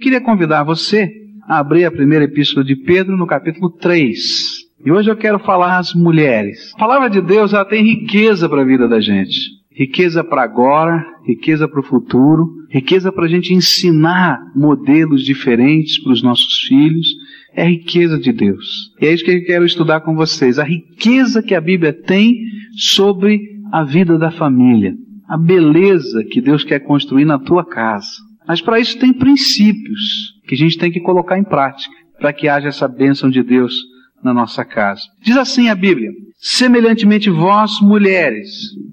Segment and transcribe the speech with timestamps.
[0.00, 1.12] Queria convidar você
[1.46, 4.18] a abrir a primeira epístola de Pedro no capítulo 3.
[4.82, 6.72] E hoje eu quero falar às mulheres.
[6.74, 9.38] A palavra de Deus ela tem riqueza para a vida da gente.
[9.70, 16.12] Riqueza para agora, riqueza para o futuro, riqueza para a gente ensinar modelos diferentes para
[16.12, 17.06] os nossos filhos.
[17.54, 18.94] É riqueza de Deus.
[19.02, 20.58] E é isso que eu quero estudar com vocês.
[20.58, 22.38] A riqueza que a Bíblia tem
[22.74, 23.38] sobre
[23.70, 24.94] a vida da família.
[25.28, 28.29] A beleza que Deus quer construir na tua casa.
[28.46, 32.48] Mas para isso tem princípios que a gente tem que colocar em prática para que
[32.48, 33.74] haja essa bênção de Deus
[34.22, 35.02] na nossa casa.
[35.22, 38.48] Diz assim a Bíblia: Semelhantemente vós, mulheres,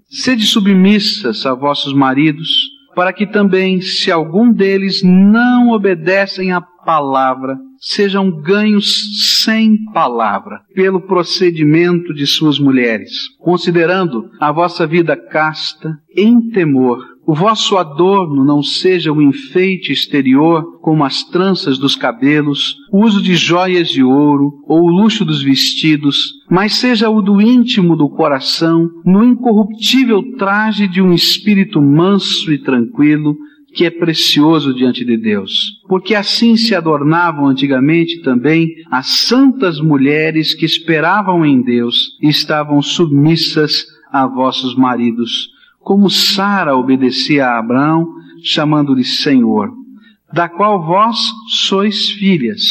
[0.10, 2.50] sede submissas a vossos maridos,
[2.96, 11.02] para que também, se algum deles não obedecem à palavra, sejam ganhos sem palavra, pelo
[11.02, 18.64] procedimento de suas mulheres, considerando a vossa vida casta, em temor, o vosso adorno não
[18.64, 24.64] seja o enfeite exterior, como as tranças dos cabelos, o uso de joias de ouro
[24.66, 30.88] ou o luxo dos vestidos, mas seja o do íntimo do coração, no incorruptível traje
[30.88, 33.36] de um espírito manso e tranquilo,
[33.74, 35.82] que é precioso diante de Deus.
[35.90, 42.82] Porque assim se adornavam antigamente também as santas mulheres que esperavam em Deus e estavam
[42.82, 45.57] submissas a vossos maridos
[45.88, 48.10] como Sara obedecia a Abraão,
[48.44, 49.72] chamando-lhe Senhor,
[50.34, 51.18] da qual vós
[51.66, 52.62] sois filhas,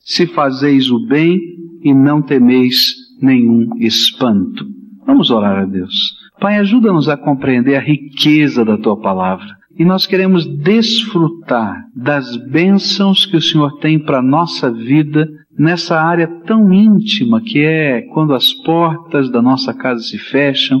[0.00, 1.38] se fazeis o bem
[1.84, 4.66] e não temeis nenhum espanto.
[5.06, 5.94] Vamos orar a Deus.
[6.40, 9.46] Pai, ajuda-nos a compreender a riqueza da tua palavra.
[9.78, 16.00] E nós queremos desfrutar das bênçãos que o Senhor tem para a nossa vida nessa
[16.00, 20.80] área tão íntima que é quando as portas da nossa casa se fecham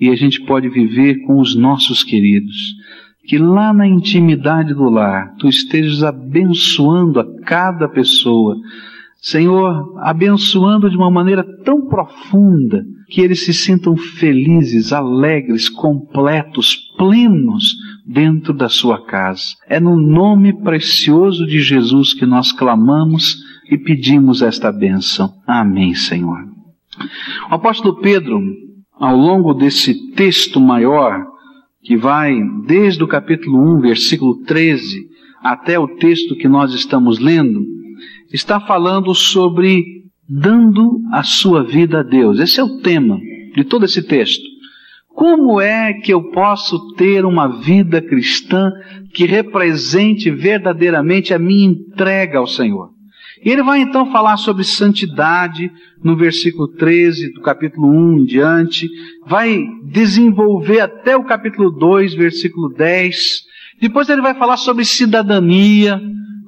[0.00, 2.74] e a gente pode viver com os nossos queridos.
[3.24, 8.56] Que lá na intimidade do lar, tu estejas abençoando a cada pessoa.
[9.20, 17.76] Senhor, abençoando de uma maneira tão profunda que eles se sintam felizes, alegres, completos, plenos
[18.06, 19.54] dentro da sua casa.
[19.68, 23.36] É no nome precioso de Jesus que nós clamamos
[23.70, 25.34] e pedimos esta bênção.
[25.46, 26.48] Amém, Senhor.
[27.50, 28.40] O apóstolo Pedro,
[29.00, 31.26] ao longo desse texto maior,
[31.82, 35.08] que vai desde o capítulo 1, versículo 13,
[35.42, 37.64] até o texto que nós estamos lendo,
[38.30, 42.38] está falando sobre dando a sua vida a Deus.
[42.38, 43.18] Esse é o tema
[43.54, 44.44] de todo esse texto.
[45.08, 48.70] Como é que eu posso ter uma vida cristã
[49.14, 52.90] que represente verdadeiramente a minha entrega ao Senhor?
[53.42, 55.70] E ele vai então falar sobre santidade
[56.02, 58.88] no versículo 13 do capítulo 1 em diante,
[59.26, 63.16] vai desenvolver até o capítulo 2, versículo 10.
[63.80, 66.00] Depois ele vai falar sobre cidadania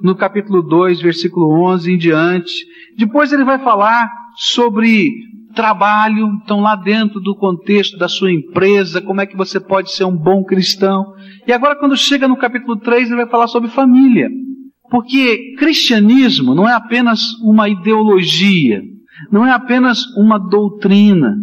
[0.03, 2.53] no capítulo 2, versículo 11 em diante.
[2.95, 5.11] Depois ele vai falar sobre
[5.55, 10.03] trabalho, então lá dentro do contexto da sua empresa, como é que você pode ser
[10.03, 11.05] um bom cristão.
[11.47, 14.29] E agora quando chega no capítulo 3, ele vai falar sobre família.
[14.89, 18.81] Porque cristianismo não é apenas uma ideologia,
[19.31, 21.35] não é apenas uma doutrina.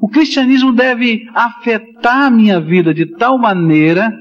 [0.00, 4.12] O cristianismo deve afetar a minha vida de tal maneira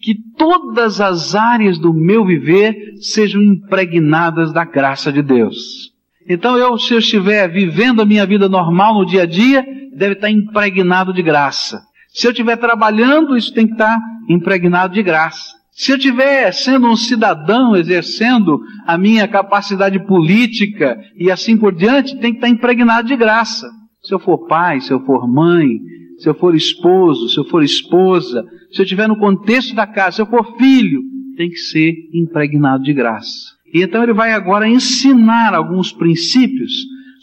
[0.00, 5.92] que todas as áreas do meu viver sejam impregnadas da graça de Deus.
[6.28, 9.64] Então eu, se eu estiver vivendo a minha vida normal no dia a dia,
[9.96, 11.82] deve estar impregnado de graça.
[12.08, 13.98] Se eu estiver trabalhando, isso tem que estar
[14.28, 15.63] impregnado de graça.
[15.74, 22.16] Se eu estiver sendo um cidadão, exercendo a minha capacidade política e assim por diante,
[22.20, 23.68] tem que estar impregnado de graça.
[24.00, 25.80] Se eu for pai, se eu for mãe,
[26.18, 30.16] se eu for esposo, se eu for esposa, se eu estiver no contexto da casa,
[30.16, 31.00] se eu for filho,
[31.36, 33.54] tem que ser impregnado de graça.
[33.72, 36.72] E então ele vai agora ensinar alguns princípios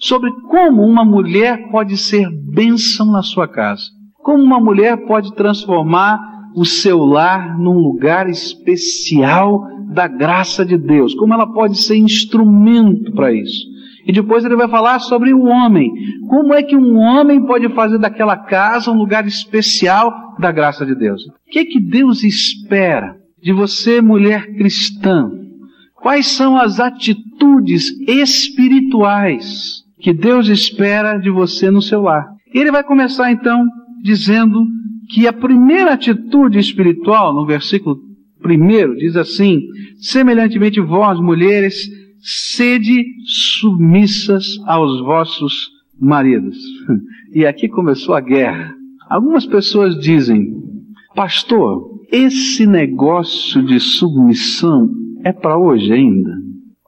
[0.02, 3.84] sobre como uma mulher pode ser bênção na sua casa.
[4.16, 6.20] Como uma mulher pode transformar
[6.56, 13.12] o seu lar num lugar especial da graça de Deus, como ela pode ser instrumento
[13.14, 13.72] para isso.
[14.06, 15.92] E depois ele vai falar sobre o homem.
[16.28, 20.96] Como é que um homem pode fazer daquela casa um lugar especial da graça de
[20.96, 21.22] Deus?
[21.28, 25.30] O que é que Deus espera de você, mulher cristã?
[25.96, 32.26] Quais são as atitudes espirituais que Deus espera de você no seu lar?
[32.54, 33.64] Ele vai começar então
[34.02, 34.66] dizendo
[35.14, 37.98] que a primeira atitude espiritual, no versículo
[38.42, 39.60] primeiro, diz assim:
[40.00, 43.04] semelhantemente vós, mulheres, sede
[43.60, 45.70] submissas aos vossos
[46.00, 46.58] maridos.
[47.34, 48.76] E aqui começou a guerra.
[49.10, 50.54] Algumas pessoas dizem,
[51.16, 51.82] pastor,
[52.12, 54.90] esse negócio de submissão
[55.24, 56.30] é para hoje ainda.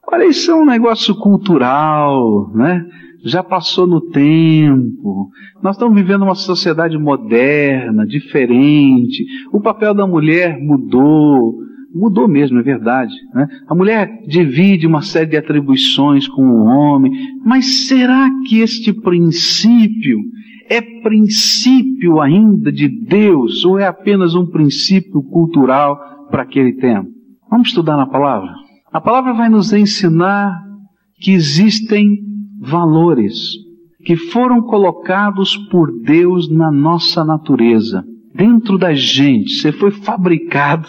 [0.06, 2.84] Olha, isso é um negócio cultural, né?
[3.24, 5.30] Já passou no tempo.
[5.62, 9.24] Nós estamos vivendo uma sociedade moderna, diferente.
[9.50, 11.54] O papel da mulher mudou.
[11.94, 13.14] Mudou mesmo, é verdade.
[13.34, 13.48] Né?
[13.66, 17.12] A mulher divide uma série de atribuições com o homem.
[17.42, 20.18] Mas será que este princípio
[20.68, 25.98] é princípio ainda de Deus ou é apenas um princípio cultural
[26.30, 27.08] para aquele tempo?
[27.50, 28.50] Vamos estudar na palavra?
[28.92, 30.62] A palavra vai nos ensinar
[31.20, 32.33] que existem
[32.64, 33.52] valores
[34.04, 39.54] que foram colocados por Deus na nossa natureza, dentro da gente.
[39.54, 40.88] Você foi fabricado,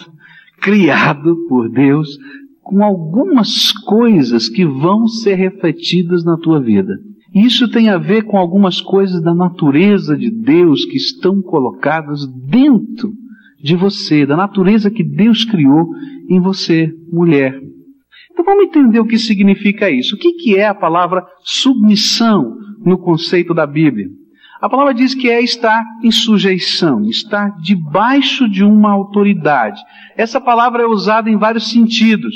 [0.60, 2.08] criado por Deus
[2.62, 6.98] com algumas coisas que vão ser refletidas na tua vida.
[7.34, 13.12] Isso tem a ver com algumas coisas da natureza de Deus que estão colocadas dentro
[13.62, 15.86] de você, da natureza que Deus criou
[16.28, 17.60] em você, mulher.
[18.36, 20.14] Então vamos entender o que significa isso.
[20.14, 22.54] O que, que é a palavra submissão
[22.84, 24.08] no conceito da Bíblia?
[24.60, 29.80] A palavra diz que é estar em sujeição, estar debaixo de uma autoridade.
[30.18, 32.34] Essa palavra é usada em vários sentidos.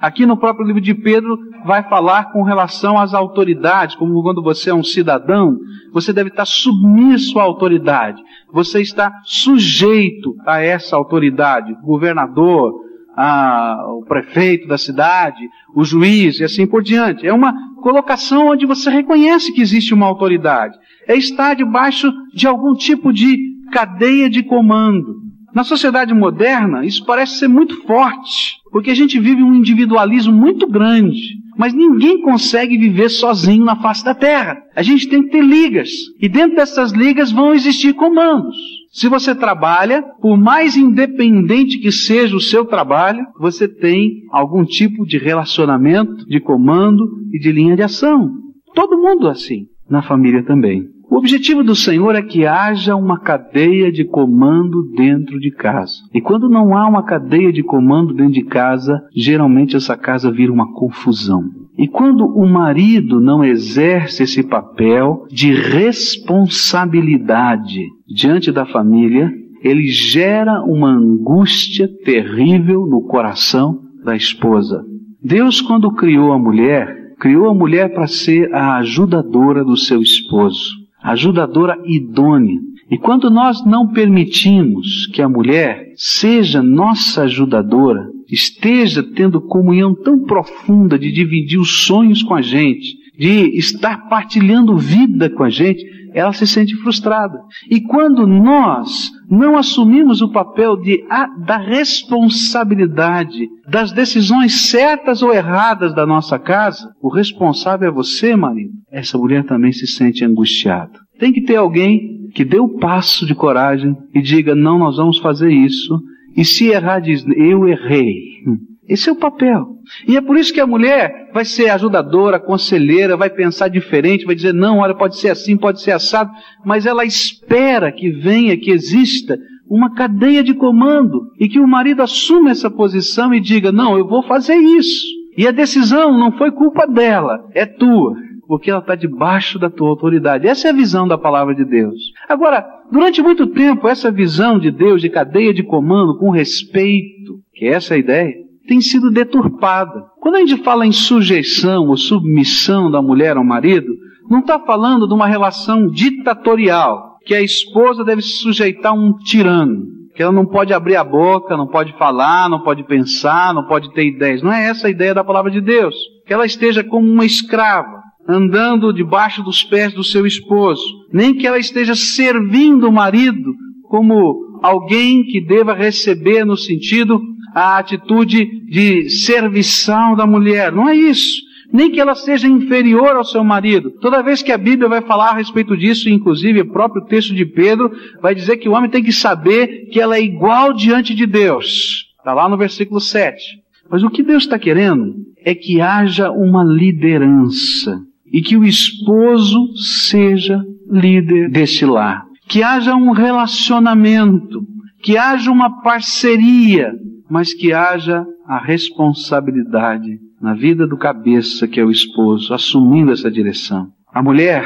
[0.00, 4.70] Aqui no próprio livro de Pedro vai falar com relação às autoridades, como quando você
[4.70, 5.58] é um cidadão,
[5.92, 8.22] você deve estar submisso à autoridade.
[8.50, 12.72] Você está sujeito a essa autoridade, governador,
[13.16, 17.26] a, o prefeito da cidade, o juiz e assim por diante.
[17.26, 20.76] É uma colocação onde você reconhece que existe uma autoridade.
[21.06, 23.38] É estar debaixo de algum tipo de
[23.70, 25.22] cadeia de comando.
[25.54, 30.66] Na sociedade moderna, isso parece ser muito forte, porque a gente vive um individualismo muito
[30.66, 31.42] grande.
[31.58, 34.56] Mas ninguém consegue viver sozinho na face da terra.
[34.74, 35.90] A gente tem que ter ligas.
[36.18, 38.56] E dentro dessas ligas vão existir comandos.
[38.92, 45.06] Se você trabalha, por mais independente que seja o seu trabalho, você tem algum tipo
[45.06, 48.30] de relacionamento, de comando e de linha de ação.
[48.74, 49.66] Todo mundo assim.
[49.88, 50.88] Na família também.
[51.10, 55.94] O objetivo do Senhor é que haja uma cadeia de comando dentro de casa.
[56.14, 60.52] E quando não há uma cadeia de comando dentro de casa, geralmente essa casa vira
[60.52, 61.44] uma confusão.
[61.82, 69.28] E quando o marido não exerce esse papel de responsabilidade diante da família,
[69.64, 74.84] ele gera uma angústia terrível no coração da esposa.
[75.20, 80.80] Deus, quando criou a mulher, criou a mulher para ser a ajudadora do seu esposo
[81.02, 82.60] ajudadora idônea.
[82.90, 90.24] E quando nós não permitimos que a mulher seja nossa ajudadora, esteja tendo comunhão tão
[90.24, 95.84] profunda de dividir os sonhos com a gente, de estar partilhando vida com a gente,
[96.14, 97.38] ela se sente frustrada.
[97.70, 105.32] E quando nós não assumimos o papel de, a, da responsabilidade das decisões certas ou
[105.32, 108.72] erradas da nossa casa, o responsável é você, marido.
[108.90, 110.98] Essa mulher também se sente angustiada.
[111.18, 115.18] Tem que ter alguém que dê o passo de coragem e diga: não, nós vamos
[115.18, 115.98] fazer isso.
[116.36, 118.42] E se errar, diz: eu errei.
[118.88, 119.76] Esse é o papel.
[120.06, 124.34] E é por isso que a mulher vai ser ajudadora, conselheira, vai pensar diferente, vai
[124.34, 126.30] dizer, não, olha, pode ser assim, pode ser assado,
[126.64, 129.38] mas ela espera que venha, que exista
[129.68, 134.06] uma cadeia de comando e que o marido assuma essa posição e diga, não, eu
[134.06, 135.06] vou fazer isso.
[135.36, 138.14] E a decisão não foi culpa dela, é tua,
[138.46, 140.46] porque ela está debaixo da tua autoridade.
[140.46, 142.12] Essa é a visão da palavra de Deus.
[142.28, 147.64] Agora, durante muito tempo, essa visão de Deus de cadeia de comando com respeito, que
[147.64, 148.34] é essa ideia,
[148.66, 150.04] tem sido deturpada.
[150.20, 153.92] Quando a gente fala em sujeição ou submissão da mulher ao marido,
[154.30, 159.16] não está falando de uma relação ditatorial, que a esposa deve se sujeitar a um
[159.18, 159.84] tirano,
[160.14, 163.92] que ela não pode abrir a boca, não pode falar, não pode pensar, não pode
[163.94, 164.42] ter ideias.
[164.42, 165.94] Não é essa a ideia da palavra de Deus.
[166.26, 171.46] Que ela esteja como uma escrava, andando debaixo dos pés do seu esposo, nem que
[171.46, 177.20] ela esteja servindo o marido como alguém que deva receber no sentido
[177.54, 180.72] a atitude de serviçal da mulher.
[180.72, 181.42] Não é isso.
[181.70, 183.90] Nem que ela seja inferior ao seu marido.
[184.00, 187.46] Toda vez que a Bíblia vai falar a respeito disso, inclusive o próprio texto de
[187.46, 191.26] Pedro, vai dizer que o homem tem que saber que ela é igual diante de
[191.26, 192.06] Deus.
[192.18, 193.42] Está lá no versículo 7.
[193.90, 195.14] Mas o que Deus está querendo
[195.44, 198.00] é que haja uma liderança
[198.32, 202.24] e que o esposo seja líder deste lar.
[202.48, 204.66] Que haja um relacionamento,
[205.02, 206.92] que haja uma parceria,
[207.28, 213.30] mas que haja a responsabilidade na vida do cabeça, que é o esposo, assumindo essa
[213.30, 213.88] direção.
[214.12, 214.64] A mulher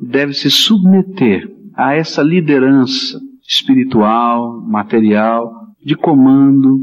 [0.00, 5.52] deve se submeter a essa liderança espiritual, material,
[5.84, 6.80] de comando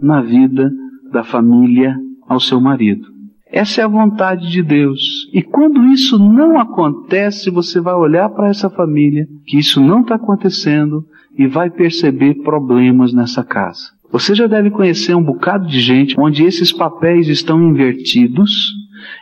[0.00, 0.70] na vida
[1.12, 1.96] da família
[2.28, 3.13] ao seu marido.
[3.50, 5.28] Essa é a vontade de Deus.
[5.32, 10.14] E quando isso não acontece, você vai olhar para essa família, que isso não está
[10.14, 11.04] acontecendo,
[11.36, 13.92] e vai perceber problemas nessa casa.
[14.10, 18.72] Você já deve conhecer um bocado de gente onde esses papéis estão invertidos,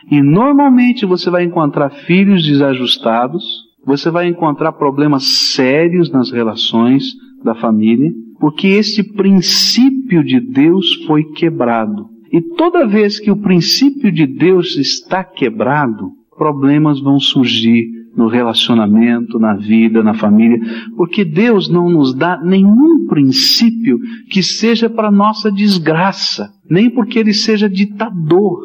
[0.09, 3.43] e normalmente você vai encontrar filhos desajustados,
[3.85, 7.05] você vai encontrar problemas sérios nas relações
[7.43, 12.12] da família, porque este princípio de Deus foi quebrado.
[12.33, 17.85] E toda vez que o princípio de Deus está quebrado, problemas vão surgir
[18.17, 20.59] no relacionamento, na vida, na família,
[20.97, 23.99] porque Deus não nos dá nenhum princípio
[24.31, 28.59] que seja para nossa desgraça, nem porque Ele seja ditador,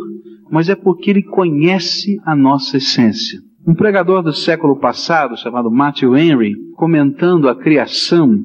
[0.51, 3.39] mas é porque Ele conhece a nossa essência.
[3.67, 8.39] Um pregador do século passado, chamado Matthew Henry, comentando a criação,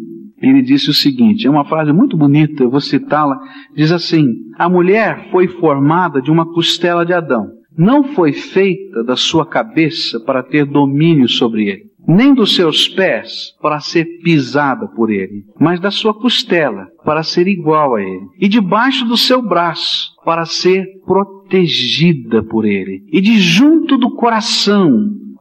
[0.49, 3.39] ele disse o seguinte, é uma frase muito bonita, eu vou citá-la,
[3.73, 7.47] diz assim, a mulher foi formada de uma costela de Adão.
[7.77, 13.55] Não foi feita da sua cabeça para ter domínio sobre ele, nem dos seus pés
[13.61, 18.47] para ser pisada por ele, mas da sua costela para ser igual a ele, e
[18.47, 24.91] debaixo do seu braço para ser protegida por ele, e de junto do coração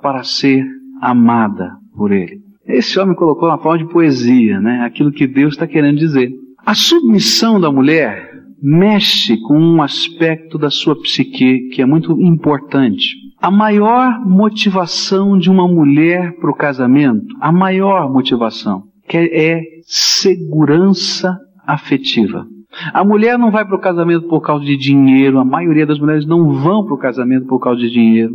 [0.00, 0.64] para ser
[1.00, 2.51] amada por ele.
[2.66, 4.82] Esse homem colocou uma forma de poesia, né?
[4.84, 6.30] Aquilo que Deus está querendo dizer.
[6.64, 8.30] A submissão da mulher
[8.62, 13.16] mexe com um aspecto da sua psique que é muito importante.
[13.40, 21.36] A maior motivação de uma mulher para o casamento, a maior motivação, que é segurança
[21.66, 22.46] afetiva.
[22.94, 26.24] A mulher não vai para o casamento por causa de dinheiro, a maioria das mulheres
[26.24, 28.32] não vão para o casamento por causa de dinheiro.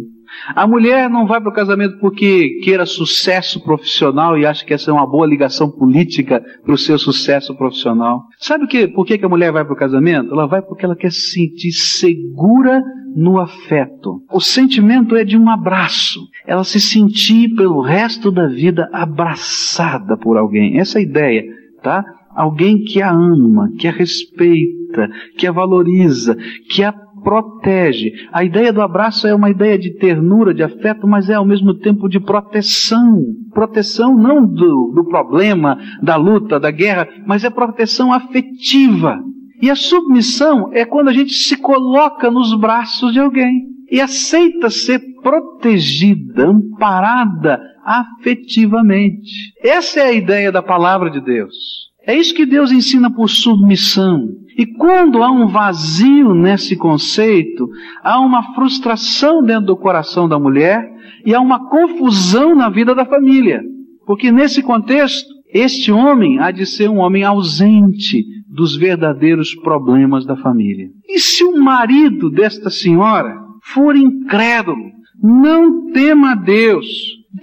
[0.55, 4.91] A mulher não vai para o casamento porque queira sucesso profissional e acha que essa
[4.91, 8.23] é uma boa ligação política para o seu sucesso profissional.
[8.37, 10.31] Sabe o que, por que, que a mulher vai para o casamento?
[10.31, 12.81] Ela vai porque ela quer se sentir segura
[13.15, 14.21] no afeto.
[14.31, 16.21] O sentimento é de um abraço.
[16.45, 20.79] Ela se sentir pelo resto da vida abraçada por alguém.
[20.79, 21.43] Essa é a ideia,
[21.81, 22.05] tá?
[22.35, 26.37] Alguém que a ama, que a respeita, que a valoriza,
[26.69, 26.93] que a
[27.23, 28.11] protege.
[28.31, 31.73] A ideia do abraço é uma ideia de ternura, de afeto, mas é ao mesmo
[31.73, 33.21] tempo de proteção.
[33.53, 39.19] Proteção não do, do problema, da luta, da guerra, mas é proteção afetiva.
[39.61, 44.69] E a submissão é quando a gente se coloca nos braços de alguém e aceita
[44.69, 49.53] ser protegida, amparada afetivamente.
[49.63, 51.86] Essa é a ideia da palavra de Deus.
[52.07, 54.29] É isso que Deus ensina por submissão.
[54.57, 57.67] E quando há um vazio nesse conceito,
[58.01, 60.89] há uma frustração dentro do coração da mulher
[61.25, 63.61] e há uma confusão na vida da família.
[64.05, 70.37] Porque nesse contexto, este homem há de ser um homem ausente dos verdadeiros problemas da
[70.37, 70.87] família.
[71.07, 76.87] E se o marido desta senhora for incrédulo, não tema a Deus,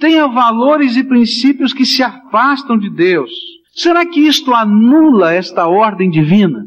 [0.00, 3.30] tenha valores e princípios que se afastam de Deus,
[3.74, 6.64] será que isto anula esta ordem divina?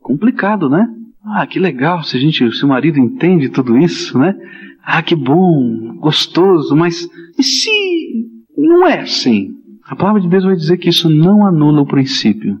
[0.00, 0.86] Complicado, né?
[1.24, 4.34] Ah, que legal se a gente, se o marido entende tudo isso, né?
[4.84, 7.70] Ah, que bom, gostoso, mas e se
[8.56, 9.50] não é assim?
[9.86, 12.56] A palavra de Deus vai dizer que isso não anula o princípio.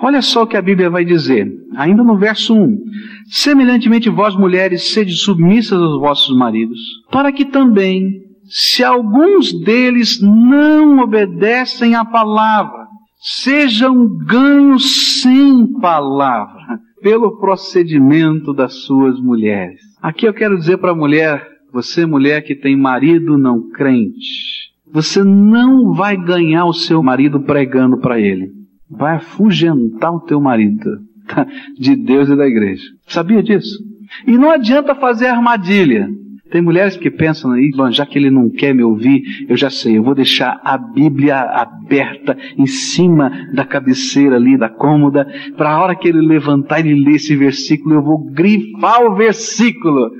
[0.00, 2.78] Olha só o que a Bíblia vai dizer, ainda no verso 1.
[3.26, 6.78] Semelhantemente vós mulheres sede submissas aos vossos maridos,
[7.10, 12.79] para que também, se alguns deles não obedecem à palavra,
[13.20, 19.80] sejam ganhos sem palavra pelo procedimento das suas mulheres.
[20.00, 25.22] Aqui eu quero dizer para a mulher, você mulher que tem marido não crente, você
[25.22, 28.50] não vai ganhar o seu marido pregando para ele.
[28.90, 30.98] Vai afugentar o teu marido
[31.78, 32.82] de Deus e da igreja.
[33.06, 33.78] Sabia disso?
[34.26, 36.08] E não adianta fazer armadilha.
[36.50, 39.98] Tem mulheres que pensam aí, já que ele não quer me ouvir, eu já sei,
[39.98, 45.26] eu vou deixar a Bíblia aberta em cima da cabeceira ali, da cômoda,
[45.56, 50.10] para a hora que ele levantar e ler esse versículo, eu vou grifar o versículo.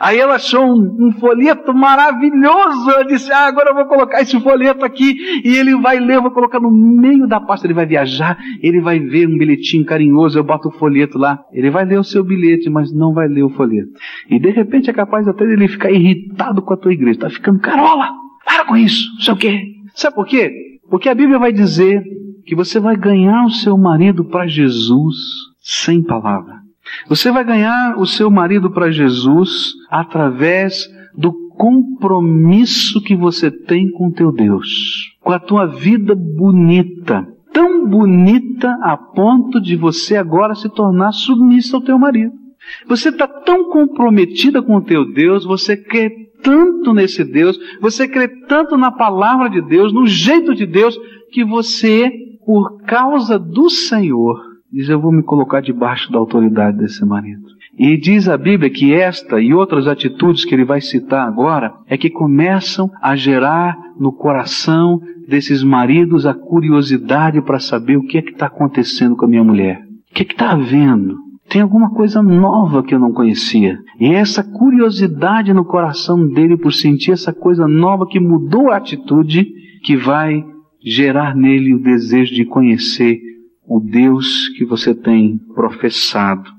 [0.00, 4.38] Aí ela achou um, um folheto maravilhoso, eu disse, ah, agora eu vou colocar esse
[4.40, 7.86] folheto aqui, e ele vai ler, eu vou colocar no meio da pasta, ele vai
[7.86, 11.98] viajar, ele vai ver um bilhetinho carinhoso, eu boto o folheto lá, ele vai ler
[11.98, 13.90] o seu bilhete, mas não vai ler o folheto.
[14.28, 17.18] E de repente é capaz até dele ficar irritado com a tua igreja.
[17.18, 18.10] Está ficando carola.
[18.44, 19.12] Para com isso.
[19.14, 19.62] Não sei o quê.
[19.94, 20.50] Sabe por quê?
[20.90, 22.02] Porque a Bíblia vai dizer
[22.44, 25.16] que você vai ganhar o seu marido para Jesus
[25.60, 26.60] sem palavra.
[27.08, 34.10] Você vai ganhar o seu marido para Jesus através do compromisso que você tem com
[34.10, 40.68] teu Deus, com a tua vida bonita, tão bonita a ponto de você agora se
[40.68, 42.41] tornar submissa ao teu marido.
[42.86, 48.28] Você está tão comprometida com o teu Deus, você crê tanto nesse Deus, você crê
[48.46, 50.98] tanto na palavra de Deus, no jeito de Deus,
[51.30, 52.10] que você,
[52.44, 54.40] por causa do Senhor,
[54.70, 57.52] diz: Eu vou me colocar debaixo da autoridade desse marido.
[57.78, 61.96] E diz a Bíblia que esta e outras atitudes que ele vai citar agora é
[61.96, 68.22] que começam a gerar no coração desses maridos a curiosidade para saber o que é
[68.22, 69.82] que está acontecendo com a minha mulher.
[70.10, 71.16] O que é que está havendo?
[71.52, 73.78] Tem alguma coisa nova que eu não conhecia.
[74.00, 78.76] E é essa curiosidade no coração dele por sentir essa coisa nova que mudou a
[78.78, 79.46] atitude
[79.84, 80.42] que vai
[80.82, 83.20] gerar nele o desejo de conhecer
[83.66, 86.50] o Deus que você tem professado.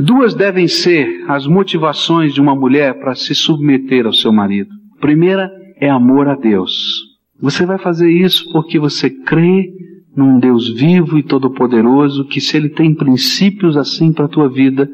[0.00, 4.70] Duas devem ser as motivações de uma mulher para se submeter ao seu marido.
[4.98, 7.02] Primeira é amor a Deus.
[7.38, 9.70] Você vai fazer isso porque você crê
[10.16, 14.88] num Deus vivo e todo-poderoso, que se Ele tem princípios assim para a tua vida,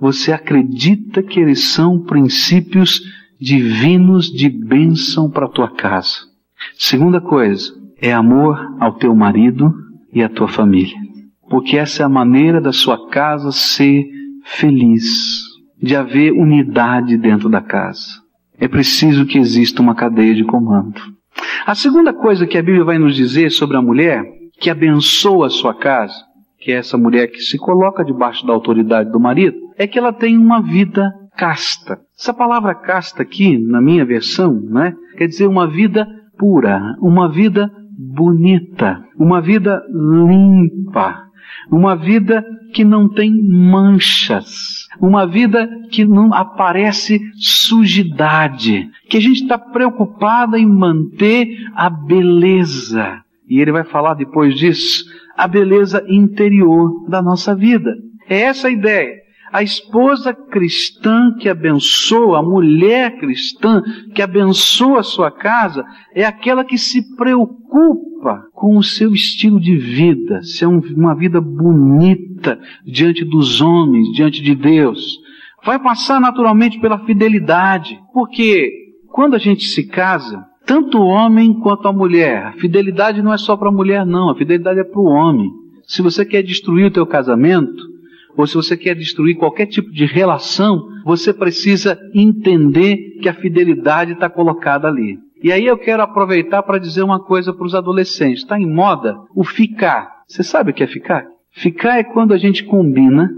[0.00, 3.00] você acredita que eles são princípios
[3.40, 6.18] divinos de bênção para a tua casa.
[6.78, 9.72] Segunda coisa, é amor ao teu marido
[10.12, 10.96] e à tua família.
[11.48, 14.06] Porque essa é a maneira da sua casa ser
[14.44, 15.42] feliz,
[15.80, 18.20] de haver unidade dentro da casa.
[18.58, 21.00] É preciso que exista uma cadeia de comando.
[21.66, 24.24] A segunda coisa que a Bíblia vai nos dizer sobre a mulher
[24.58, 26.14] que abençoa a sua casa,
[26.58, 30.12] que é essa mulher que se coloca debaixo da autoridade do marido, é que ela
[30.12, 32.00] tem uma vida casta.
[32.18, 36.06] Essa palavra casta aqui, na minha versão, né, quer dizer uma vida
[36.38, 41.26] pura, uma vida bonita, uma vida limpa,
[41.70, 49.42] uma vida que não tem manchas, uma vida que não aparece sujidade, que a gente
[49.42, 53.22] está preocupada em manter a beleza.
[53.48, 55.04] E ele vai falar depois disso,
[55.36, 57.94] a beleza interior da nossa vida.
[58.28, 59.26] É essa a ideia.
[59.52, 63.80] A esposa cristã que abençoa, a mulher cristã
[64.14, 69.76] que abençoa a sua casa, é aquela que se preocupa com o seu estilo de
[69.76, 75.00] vida, se é uma vida bonita diante dos homens, diante de Deus.
[75.64, 78.70] Vai passar naturalmente pela fidelidade, porque
[79.08, 83.38] quando a gente se casa, tanto o homem quanto a mulher, a fidelidade não é
[83.38, 85.48] só para a mulher, não, a fidelidade é para o homem.
[85.86, 87.96] Se você quer destruir o teu casamento,
[88.36, 94.12] ou se você quer destruir qualquer tipo de relação, você precisa entender que a fidelidade
[94.12, 95.18] está colocada ali.
[95.42, 98.42] E aí eu quero aproveitar para dizer uma coisa para os adolescentes.
[98.42, 100.10] Está em moda o ficar.
[100.26, 101.24] Você sabe o que é ficar?
[101.52, 103.30] Ficar é quando a gente combina,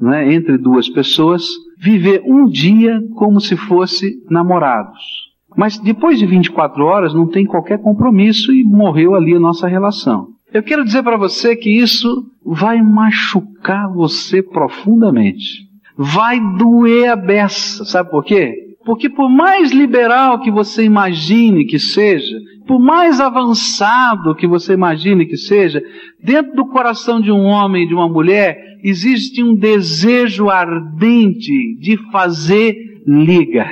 [0.00, 1.44] né, entre duas pessoas,
[1.78, 5.27] viver um dia como se fosse namorados.
[5.56, 10.28] Mas depois de 24 horas não tem qualquer compromisso e morreu ali a nossa relação.
[10.52, 15.68] Eu quero dizer para você que isso vai machucar você profundamente.
[15.96, 17.84] Vai doer a beça.
[17.84, 18.54] Sabe por quê?
[18.84, 25.26] Porque por mais liberal que você imagine que seja, por mais avançado que você imagine
[25.26, 25.82] que seja,
[26.22, 31.98] dentro do coração de um homem e de uma mulher existe um desejo ardente de
[32.10, 32.74] fazer
[33.06, 33.70] liga,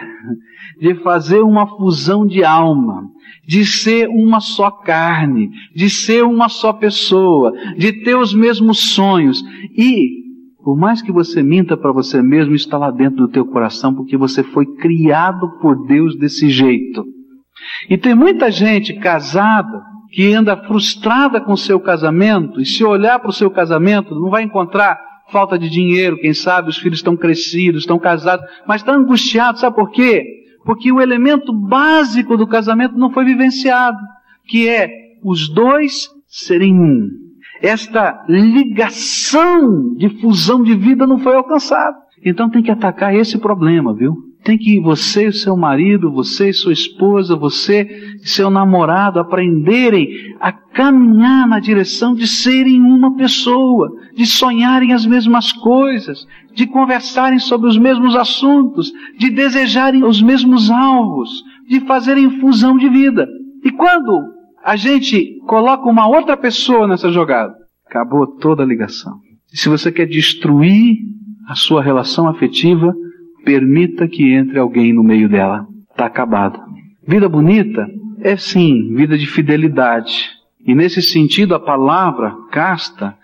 [0.79, 3.09] de fazer uma fusão de alma,
[3.47, 9.43] de ser uma só carne, de ser uma só pessoa, de ter os mesmos sonhos.
[9.77, 10.25] E,
[10.63, 14.17] por mais que você minta para você mesmo, está lá dentro do teu coração, porque
[14.17, 17.05] você foi criado por Deus desse jeito.
[17.89, 23.31] E tem muita gente casada que anda frustrada com seu casamento, e se olhar para
[23.31, 24.99] o seu casamento, não vai encontrar
[25.31, 29.75] falta de dinheiro, quem sabe os filhos estão crescidos, estão casados, mas está angustiado, sabe
[29.75, 30.25] por quê?
[30.67, 33.97] Porque o elemento básico do casamento não foi vivenciado,
[34.49, 34.91] que é
[35.25, 37.09] os dois serem um.
[37.63, 41.97] Esta ligação de fusão de vida não foi alcançada.
[42.25, 44.15] Então tem que atacar esse problema, viu?
[44.43, 50.09] Tem que você e seu marido, você e sua esposa, você e seu namorado aprenderem
[50.41, 56.27] a caminhar na direção de serem uma pessoa, de sonharem as mesmas coisas,
[56.57, 62.89] de conversarem sobre os mesmos assuntos, de desejarem os mesmos alvos, de fazerem fusão de
[62.89, 63.29] vida.
[63.63, 64.33] E quando
[64.65, 67.55] a gente coloca uma outra pessoa nessa jogada,
[67.87, 69.21] acabou toda a ligação.
[69.53, 70.97] E se você quer destruir
[71.47, 72.95] a sua relação afetiva,
[73.45, 75.67] permita que entre alguém no meio dela.
[75.91, 76.59] Está acabado.
[77.07, 77.87] Vida bonita
[78.21, 80.31] é sim vida de fidelidade.
[80.67, 83.15] E nesse sentido, a palavra casta,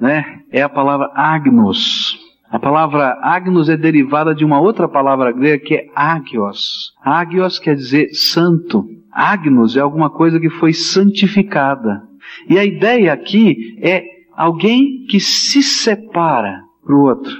[0.00, 2.27] né, é a palavra agnos.
[2.50, 6.94] A palavra agnos é derivada de uma outra palavra grega que é agios.
[7.02, 8.86] Agios quer dizer santo.
[9.12, 12.02] Agnos é alguma coisa que foi santificada.
[12.48, 14.02] E a ideia aqui é
[14.34, 17.32] alguém que se separa para o outro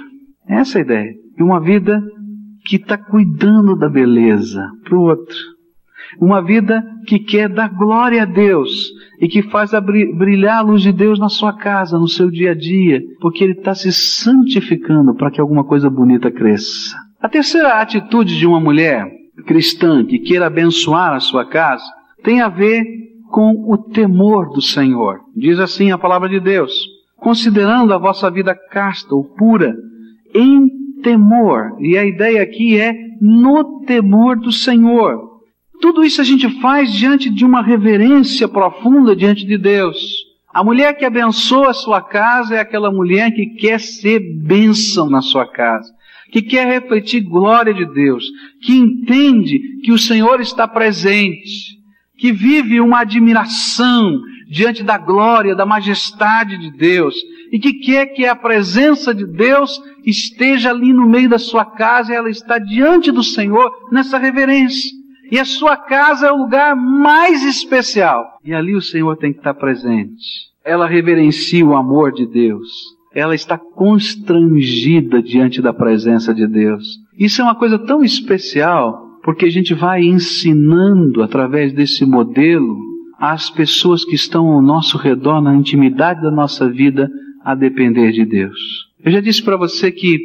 [0.47, 1.15] Essa é a ideia.
[1.37, 2.03] E uma vida
[2.65, 5.35] que está cuidando da beleza para o outro.
[6.19, 10.91] Uma vida que quer dar glória a Deus e que faz brilhar a luz de
[10.91, 15.29] Deus na sua casa, no seu dia a dia, porque ele está se santificando para
[15.29, 16.95] que alguma coisa bonita cresça.
[17.21, 19.05] A terceira atitude de uma mulher
[19.45, 21.83] cristã que queira abençoar a sua casa
[22.23, 22.83] tem a ver
[23.29, 25.19] com o temor do Senhor.
[25.35, 26.73] Diz assim a palavra de Deus:
[27.17, 29.75] considerando a vossa vida casta ou pura,
[30.33, 30.67] em
[31.01, 31.75] temor.
[31.79, 35.28] E a ideia aqui é no temor do Senhor.
[35.81, 39.97] Tudo isso a gente faz diante de uma reverência profunda diante de Deus.
[40.53, 45.21] A mulher que abençoa a sua casa é aquela mulher que quer ser bênção na
[45.21, 45.89] sua casa,
[46.31, 48.25] que quer refletir glória de Deus,
[48.61, 51.79] que entende que o Senhor está presente,
[52.17, 57.15] que vive uma admiração diante da glória, da majestade de Deus,
[57.51, 62.11] e que quer que a presença de Deus esteja ali no meio da sua casa
[62.11, 64.98] e ela está diante do Senhor nessa reverência.
[65.31, 68.39] E a sua casa é o lugar mais especial.
[68.43, 70.49] E ali o Senhor tem que estar presente.
[70.63, 72.67] Ela reverencia o amor de Deus.
[73.13, 76.85] Ela está constrangida diante da presença de Deus.
[77.17, 82.77] Isso é uma coisa tão especial, porque a gente vai ensinando através desse modelo
[83.19, 87.09] às pessoas que estão ao nosso redor, na intimidade da nossa vida,
[87.43, 88.57] a depender de Deus.
[89.03, 90.19] Eu já disse para você que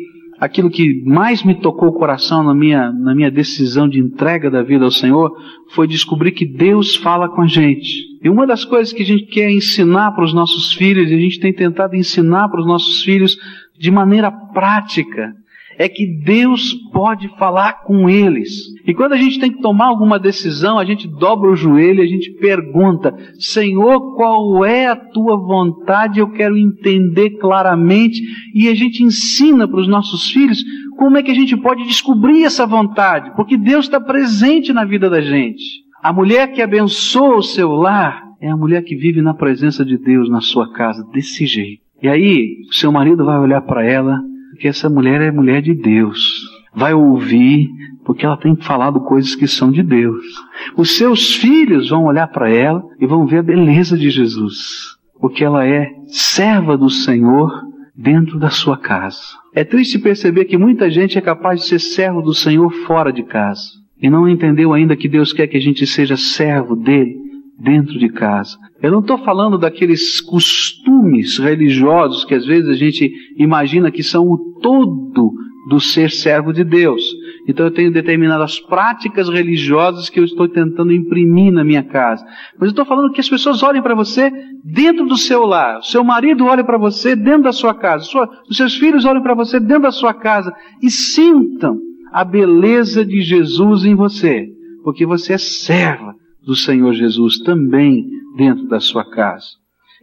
[0.45, 4.63] aquilo que mais me tocou o coração na minha, na minha decisão de entrega da
[4.63, 5.35] vida ao Senhor
[5.71, 8.19] foi descobrir que Deus fala com a gente.
[8.23, 11.19] E uma das coisas que a gente quer ensinar para os nossos filhos, e a
[11.19, 13.37] gente tem tentado ensinar para os nossos filhos
[13.79, 15.35] de maneira prática,
[15.79, 18.51] é que Deus pode falar com eles.
[18.87, 22.07] E quando a gente tem que tomar alguma decisão, a gente dobra o joelho a
[22.07, 26.21] gente pergunta: Senhor, qual é a tua vontade?
[26.21, 28.21] Eu quero entender claramente.
[28.55, 30.63] E a gente ensina para os nossos filhos
[30.97, 35.11] como é que a gente pode descobrir essa vontade, porque Deus está presente na vida
[35.11, 35.83] da gente.
[36.03, 39.97] A mulher que abençoa o seu lar é a mulher que vive na presença de
[39.97, 41.83] Deus na sua casa, desse jeito.
[42.03, 44.21] E aí, seu marido vai olhar para ela
[44.55, 46.49] porque essa mulher é mulher de Deus.
[46.73, 47.69] Vai ouvir,
[48.05, 50.25] porque ela tem falado coisas que são de Deus.
[50.77, 55.45] Os seus filhos vão olhar para ela e vão ver a beleza de Jesus, porque
[55.45, 57.51] ela é serva do Senhor
[57.97, 59.21] dentro da sua casa.
[59.53, 63.25] É triste perceber que muita gente é capaz de ser servo do Senhor fora de
[63.25, 67.17] casa e não entendeu ainda que Deus quer que a gente seja servo dele
[67.59, 68.57] dentro de casa.
[68.83, 74.25] Eu não estou falando daqueles costumes religiosos que às vezes a gente imagina que são
[74.25, 75.33] o todo
[75.69, 77.03] do ser servo de Deus.
[77.49, 82.25] Então eu tenho determinadas práticas religiosas que eu estou tentando imprimir na minha casa.
[82.59, 84.31] Mas eu estou falando que as pessoas olhem para você
[84.65, 85.79] dentro do seu lar.
[85.79, 88.05] O seu marido olha para você dentro da sua casa.
[88.05, 91.79] Sua, os seus filhos olhem para você dentro da sua casa e sintam
[92.13, 94.47] a beleza de Jesus em você.
[94.83, 96.15] Porque você é serva
[96.45, 99.47] do Senhor Jesus também dentro da sua casa.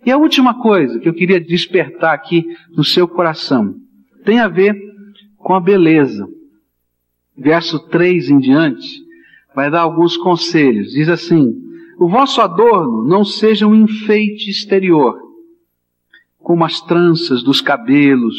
[0.05, 3.75] E a última coisa que eu queria despertar aqui no seu coração
[4.25, 4.75] tem a ver
[5.37, 6.27] com a beleza.
[7.37, 8.87] Verso 3 em diante
[9.55, 10.91] vai dar alguns conselhos.
[10.91, 11.53] Diz assim:
[11.99, 15.17] O vosso adorno não seja um enfeite exterior,
[16.39, 18.35] como as tranças dos cabelos,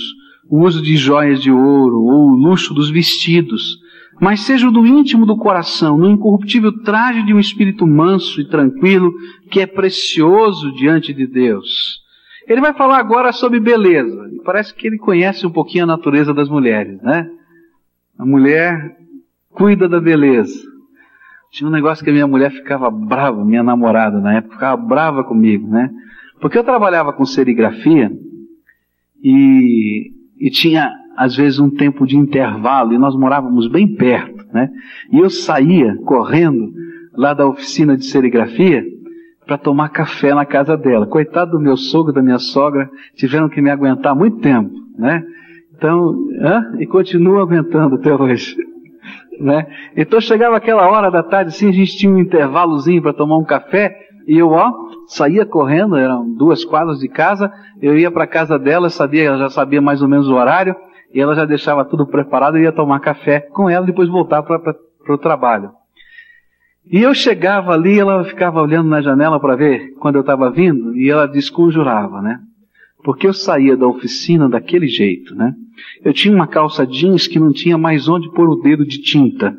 [0.48, 3.78] o uso de joias de ouro ou o luxo dos vestidos,
[4.22, 9.12] mas seja do íntimo do coração, no incorruptível traje de um espírito manso e tranquilo,
[9.50, 12.00] que é precioso diante de Deus.
[12.46, 14.30] Ele vai falar agora sobre beleza.
[14.44, 17.28] Parece que ele conhece um pouquinho a natureza das mulheres, né?
[18.16, 18.96] A mulher
[19.50, 20.70] cuida da beleza.
[21.50, 25.24] Tinha um negócio que a minha mulher ficava brava, minha namorada na época, ficava brava
[25.24, 25.90] comigo, né?
[26.40, 28.12] Porque eu trabalhava com serigrafia
[29.20, 34.70] e, e tinha às vezes um tempo de intervalo e nós morávamos bem perto, né?
[35.10, 36.72] E eu saía correndo
[37.14, 38.84] lá da oficina de serigrafia
[39.46, 41.06] para tomar café na casa dela.
[41.06, 45.24] Coitado do meu sogro, da minha sogra, tiveram que me aguentar muito tempo, né?
[45.76, 46.76] Então, hã?
[46.78, 48.56] e continuam aguentando até hoje.
[49.40, 49.66] Né?
[49.96, 53.44] Então chegava aquela hora da tarde, assim, a gente tinha um intervalozinho para tomar um
[53.44, 53.98] café,
[54.28, 54.72] e eu, ó,
[55.08, 59.48] saía correndo, eram duas quadras de casa, eu ia para casa dela, sabia, ela já
[59.48, 60.76] sabia mais ou menos o horário,
[61.12, 64.42] e ela já deixava tudo preparado e ia tomar café com ela e depois voltar
[64.42, 64.74] para
[65.08, 65.70] o trabalho.
[66.90, 70.96] E eu chegava ali, ela ficava olhando na janela para ver quando eu estava vindo
[70.96, 72.40] e ela desconjurava, né?
[73.04, 75.54] Porque eu saía da oficina daquele jeito, né?
[76.04, 79.56] Eu tinha uma calça jeans que não tinha mais onde pôr o dedo de tinta.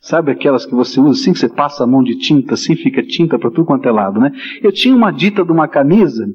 [0.00, 3.02] Sabe aquelas que você usa assim, que você passa a mão de tinta, assim fica
[3.02, 4.32] tinta para tudo quanto é lado, né?
[4.62, 6.26] Eu tinha uma dita de uma camisa,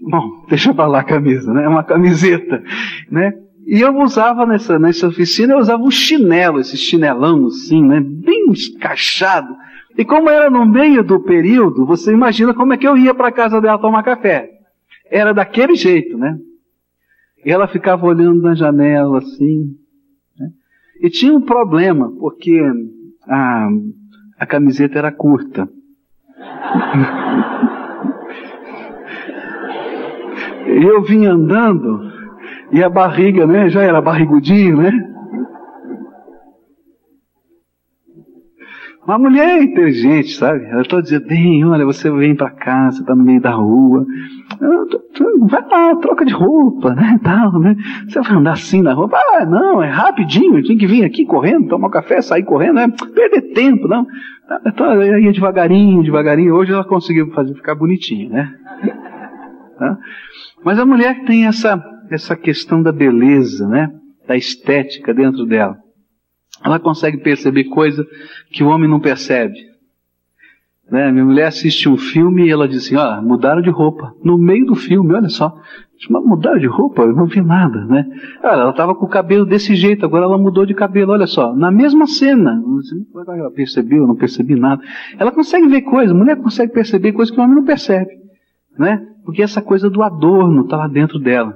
[0.00, 1.66] bom, deixa pra lá a camisa, né?
[1.66, 2.62] Uma camiseta,
[3.10, 3.32] né?
[3.70, 8.00] E eu usava nessa, nessa oficina, eu usava um chinelo, esse chinelão assim, né?
[8.00, 9.54] Bem escachado.
[9.94, 13.30] E como era no meio do período, você imagina como é que eu ia para
[13.30, 14.48] casa dela tomar café.
[15.10, 16.38] Era daquele jeito, né?
[17.44, 19.76] E ela ficava olhando na janela assim.
[20.38, 20.48] Né?
[21.02, 22.58] E tinha um problema, porque
[23.28, 23.68] a,
[24.38, 25.68] a camiseta era curta.
[30.66, 32.07] eu vinha andando
[32.72, 33.68] e a barriga, né?
[33.68, 34.92] Já era barrigudinho, né?
[39.06, 40.66] Uma mulher inteligente, sabe?
[40.66, 44.04] Ela toda dizia, bem, olha, você vem para cá, você tá no meio da rua.
[45.48, 47.18] Vai lá, troca de roupa, né?
[47.22, 47.74] Tal, né?
[48.06, 49.08] Você vai andar assim na rua.
[49.14, 52.88] Ah, não, é rapidinho, tem que vir aqui correndo, tomar um café, sair correndo, né?
[53.14, 54.06] Perder tempo, não.
[54.66, 56.54] Então, ela ia devagarinho, devagarinho.
[56.54, 58.54] Hoje ela conseguiu fazer ficar bonitinha, né?
[60.62, 63.90] Mas a mulher tem essa essa questão da beleza, né?
[64.26, 65.76] Da estética dentro dela.
[66.64, 68.06] Ela consegue perceber coisa
[68.50, 69.68] que o homem não percebe.
[70.90, 71.12] Né?
[71.12, 74.12] Minha mulher assiste um filme e ela diz assim, ó, mudaram de roupa.
[74.24, 75.54] No meio do filme, olha só.
[76.10, 77.02] Mas mudaram de roupa?
[77.02, 78.06] Eu não vi nada, né?
[78.42, 81.54] Ela estava com o cabelo desse jeito, agora ela mudou de cabelo, olha só.
[81.54, 82.62] Na mesma cena.
[83.26, 84.82] Ela percebeu, não percebi nada.
[85.18, 88.10] Ela consegue ver coisas, mulher consegue perceber coisas que o homem não percebe.
[88.78, 89.04] Né?
[89.24, 91.54] Porque essa coisa do adorno está lá dentro dela.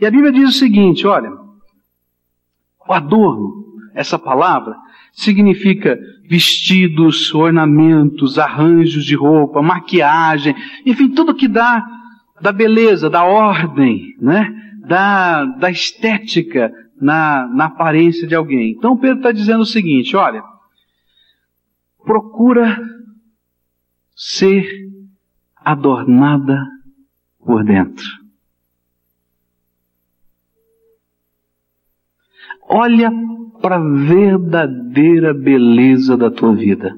[0.00, 1.30] E a Bíblia diz o seguinte, olha,
[2.88, 4.76] o adorno, essa palavra,
[5.12, 10.54] significa vestidos, ornamentos, arranjos de roupa, maquiagem,
[10.86, 11.84] enfim, tudo que dá
[12.40, 14.56] da beleza, da ordem, né?
[14.86, 18.70] Da, da estética na, na aparência de alguém.
[18.70, 20.42] Então Pedro está dizendo o seguinte, olha,
[22.04, 22.80] procura
[24.14, 24.66] ser
[25.56, 26.66] adornada
[27.44, 28.19] por dentro.
[32.72, 33.10] Olha
[33.60, 36.96] para a verdadeira beleza da tua vida.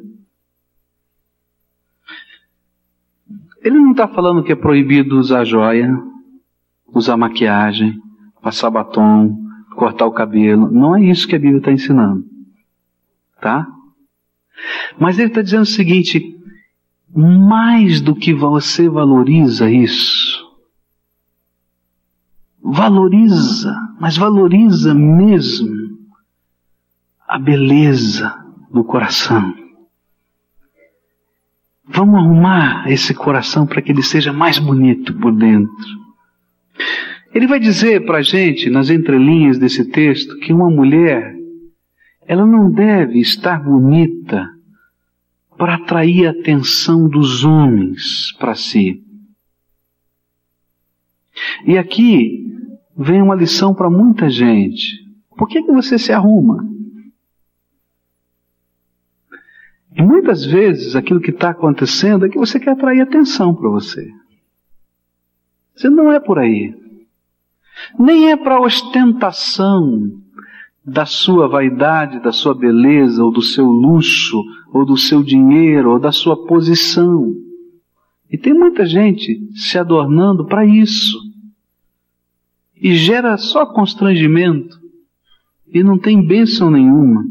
[3.62, 5.90] Ele não está falando que é proibido usar joia,
[6.88, 7.98] usar maquiagem,
[8.42, 9.34] passar batom,
[9.74, 10.70] cortar o cabelo.
[10.70, 12.22] Não é isso que a Bíblia está ensinando.
[13.40, 13.66] Tá?
[14.98, 16.38] Mas ele está dizendo o seguinte:
[17.14, 20.41] mais do que você valoriza isso,
[22.62, 25.98] valoriza, mas valoriza mesmo
[27.26, 28.34] a beleza
[28.70, 29.54] do coração.
[31.84, 36.02] Vamos arrumar esse coração para que ele seja mais bonito por dentro.
[37.34, 41.34] Ele vai dizer para a gente, nas entrelinhas desse texto, que uma mulher,
[42.26, 44.48] ela não deve estar bonita
[45.56, 49.02] para atrair a atenção dos homens para si.
[51.66, 52.46] E aqui
[52.96, 55.02] vem uma lição para muita gente.
[55.36, 56.64] Por que, que você se arruma?
[59.94, 64.10] E muitas vezes aquilo que está acontecendo é que você quer atrair atenção para você.
[65.74, 66.74] Você não é por aí.
[67.98, 70.10] Nem é para ostentação
[70.84, 75.98] da sua vaidade, da sua beleza, ou do seu luxo, ou do seu dinheiro, ou
[75.98, 77.34] da sua posição.
[78.30, 81.18] E tem muita gente se adornando para isso
[82.82, 84.76] e gera só constrangimento
[85.72, 87.24] e não tem bênção nenhuma.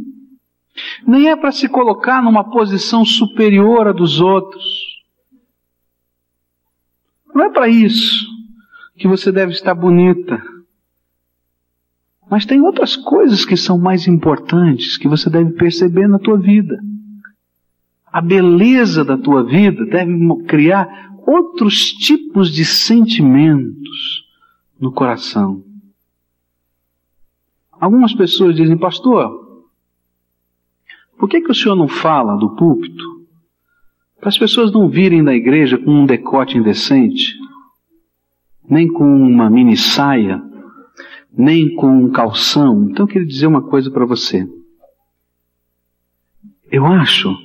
[1.05, 4.63] Nem é para se colocar numa posição superior à dos outros.
[7.35, 8.25] Não é para isso
[8.97, 10.41] que você deve estar bonita.
[12.29, 16.79] Mas tem outras coisas que são mais importantes que você deve perceber na tua vida.
[18.05, 20.13] A beleza da tua vida deve
[20.47, 20.87] criar
[21.27, 24.30] outros tipos de sentimentos
[24.81, 25.63] no coração.
[27.71, 29.63] Algumas pessoas dizem, pastor,
[31.17, 33.21] por que, que o senhor não fala do púlpito?
[34.19, 37.35] Para as pessoas não virem da igreja com um decote indecente,
[38.67, 40.41] nem com uma mini saia,
[41.31, 42.89] nem com um calção.
[42.89, 44.47] Então eu queria dizer uma coisa para você.
[46.71, 47.35] Eu acho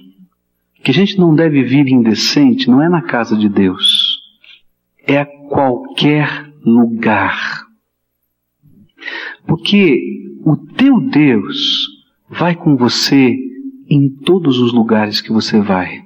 [0.82, 4.20] que a gente não deve vir indecente, não é na casa de Deus,
[5.06, 7.64] é a qualquer lugar.
[9.46, 11.86] Porque o teu Deus
[12.28, 13.36] vai com você
[13.88, 16.04] em todos os lugares que você vai.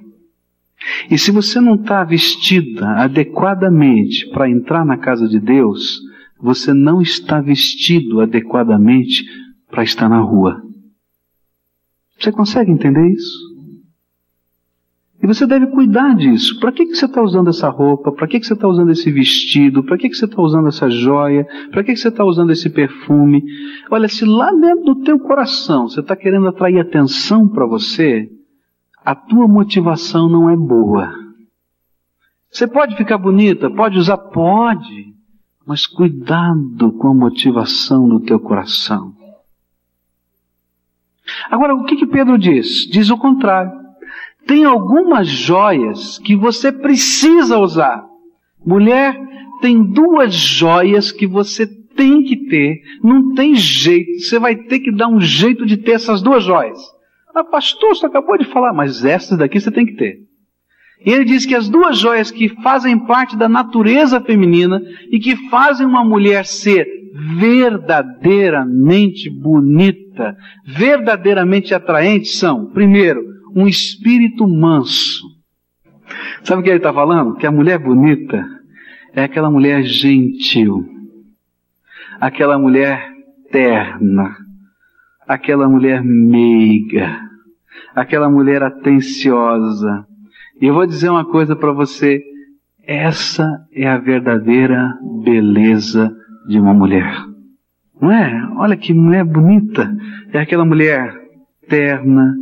[1.09, 5.99] E se você não está vestida adequadamente para entrar na casa de Deus,
[6.39, 9.25] você não está vestido adequadamente
[9.69, 10.61] para estar na rua.
[12.19, 13.50] Você consegue entender isso?
[15.21, 16.59] E você deve cuidar disso.
[16.59, 18.11] Para que, que você está usando essa roupa?
[18.11, 19.83] Para que, que você está usando esse vestido?
[19.83, 21.45] Para que, que você está usando essa joia?
[21.69, 23.43] Para que, que você está usando esse perfume?
[23.91, 28.31] Olha, se lá dentro do teu coração você está querendo atrair atenção para você,
[29.05, 31.13] a tua motivação não é boa.
[32.49, 35.13] Você pode ficar bonita, pode usar, pode,
[35.65, 39.13] mas cuidado com a motivação do teu coração.
[41.49, 42.87] Agora, o que, que Pedro diz?
[42.89, 43.80] Diz o contrário.
[44.45, 48.03] Tem algumas joias que você precisa usar.
[48.65, 49.19] Mulher,
[49.61, 52.81] tem duas joias que você tem que ter.
[53.03, 54.19] Não tem jeito.
[54.19, 56.79] Você vai ter que dar um jeito de ter essas duas joias.
[57.33, 60.17] Ah, pastor, você acabou de falar, mas essas daqui você tem que ter.
[61.05, 65.35] E ele diz que as duas joias que fazem parte da natureza feminina e que
[65.49, 66.85] fazem uma mulher ser
[67.39, 73.21] verdadeiramente bonita, verdadeiramente atraente são, primeiro,
[73.55, 75.25] um espírito manso.
[76.43, 77.35] Sabe o que ele está falando?
[77.35, 78.45] Que a mulher bonita
[79.13, 80.85] é aquela mulher gentil,
[82.19, 83.11] aquela mulher
[83.51, 84.35] terna,
[85.27, 87.19] aquela mulher meiga,
[87.95, 90.05] aquela mulher atenciosa.
[90.59, 92.23] E eu vou dizer uma coisa para você:
[92.83, 96.15] essa é a verdadeira beleza
[96.47, 97.13] de uma mulher.
[98.01, 98.49] Não é?
[98.57, 99.95] Olha que mulher bonita.
[100.33, 101.13] É aquela mulher
[101.69, 102.35] terna,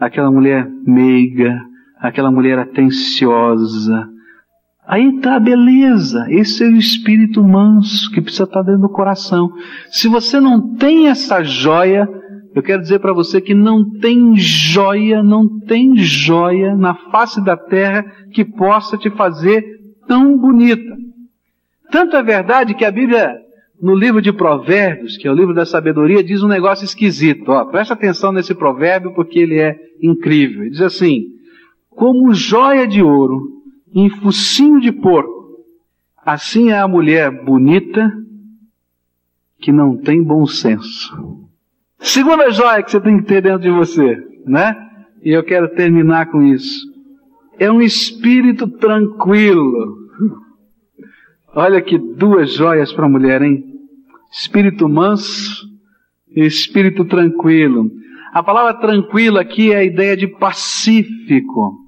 [0.00, 1.60] aquela mulher meiga,
[1.98, 4.08] aquela mulher atenciosa.
[4.86, 9.52] Aí está a beleza, esse é o espírito manso que precisa estar dentro do coração.
[9.90, 12.08] Se você não tem essa joia,
[12.54, 17.56] eu quero dizer para você que não tem joia, não tem joia na face da
[17.56, 19.62] terra que possa te fazer
[20.08, 20.96] tão bonita.
[21.92, 23.36] Tanto é verdade que a Bíblia
[23.80, 27.48] no livro de Provérbios, que é o livro da sabedoria, diz um negócio esquisito.
[27.48, 30.62] Ó, presta atenção nesse provérbio porque ele é incrível.
[30.62, 31.26] Ele diz assim:
[31.88, 33.62] Como joia de ouro
[33.94, 35.64] em focinho de porco,
[36.24, 38.12] assim é a mulher bonita
[39.60, 41.16] que não tem bom senso.
[41.98, 44.74] Segunda joia que você tem que ter dentro de você, né?
[45.22, 46.88] E eu quero terminar com isso.
[47.58, 49.98] É um espírito tranquilo.
[51.54, 53.70] Olha que duas joias para a mulher, hein?
[54.30, 55.68] espírito manso
[56.34, 57.90] e espírito tranquilo.
[58.32, 61.78] A palavra tranquilo aqui é a ideia de pacífico.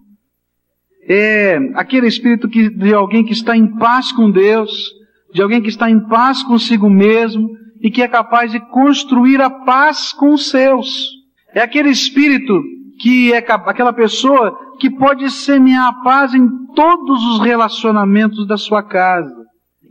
[1.08, 4.92] É aquele espírito que, de alguém que está em paz com Deus,
[5.32, 7.48] de alguém que está em paz consigo mesmo
[7.80, 11.10] e que é capaz de construir a paz com os seus.
[11.54, 12.62] É aquele espírito
[13.00, 18.82] que é aquela pessoa que pode semear a paz em todos os relacionamentos da sua
[18.82, 19.34] casa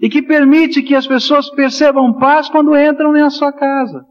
[0.01, 4.03] e que permite que as pessoas percebam paz quando entram na sua casa.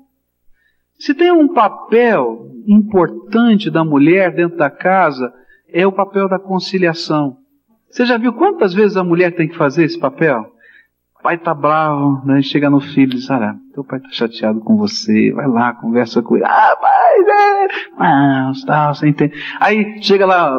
[1.00, 5.32] Se tem um papel importante da mulher dentro da casa,
[5.72, 7.38] é o papel da conciliação.
[7.90, 10.44] Você já viu quantas vezes a mulher tem que fazer esse papel?
[11.18, 12.42] O pai tá bravo, né?
[12.42, 16.22] Chega no filho e diz, olha, teu pai tá chateado com você, vai lá, conversa
[16.22, 16.44] com ele.
[16.44, 19.34] Ah, mas é, mas, tal, você entende.
[19.58, 20.54] Aí chega lá,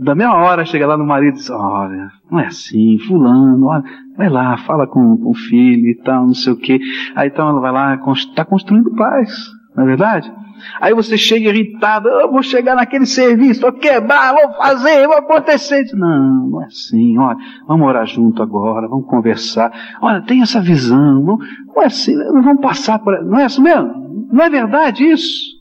[0.00, 3.84] da mesma hora, chega lá no marido e diz, olha, não é assim, fulano, olha,
[4.16, 6.78] vai lá, fala com, com o filho e tal, não sei o quê.
[7.14, 10.32] Aí então ela vai lá, está construindo paz, não é verdade?
[10.80, 15.86] Aí você chega irritado, eu vou chegar naquele serviço, vou quebrar, vou fazer, vou acontecer.
[15.94, 19.70] Não, não é assim, olha, vamos orar junto agora, vamos conversar.
[20.02, 23.22] Olha, tem essa visão, não, não é assim, não vamos passar por.
[23.24, 24.28] Não é assim mesmo?
[24.32, 25.56] Não é verdade isso?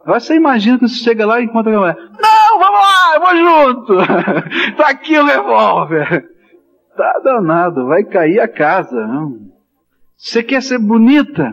[0.00, 1.96] Agora você imagina que você chega lá e encontra a mulher.
[1.96, 3.96] Não, vamos lá, eu vou junto.
[4.76, 6.30] tá aqui o revólver.
[6.96, 9.06] Tá danado, vai cair a casa.
[9.06, 9.36] Não.
[10.16, 11.52] Você quer ser bonita?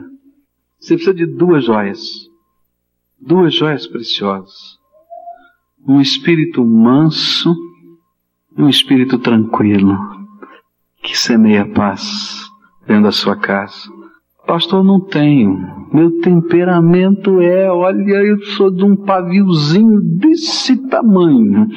[0.81, 2.31] Você precisa de duas joias
[3.21, 4.77] duas joias preciosas:
[5.87, 7.55] um espírito manso
[8.57, 9.97] e um espírito tranquilo,
[11.03, 12.49] que semeia paz
[12.87, 13.89] dentro da sua casa.
[14.45, 15.87] Pastor, não tenho.
[15.93, 21.67] Meu temperamento é, olha, eu sou de um paviozinho desse tamanho.